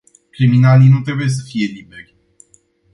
[0.31, 2.15] Criminalii nu trebuie să fie liberi.